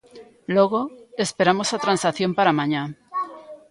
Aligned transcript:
Logo, 0.55 0.81
esperamos 1.25 1.69
á 1.75 1.77
transacción 1.85 2.31
para 2.37 2.57
mañá. 2.59 2.83